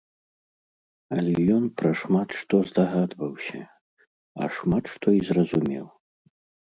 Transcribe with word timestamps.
Але 1.15 1.31
ён 1.55 1.63
пра 1.81 1.91
шмат 2.01 2.29
што 2.39 2.55
здагадваўся, 2.71 3.61
а 4.41 4.51
шмат 4.57 4.85
што 4.95 5.07
і 5.21 5.27
зразумеў. 5.29 5.85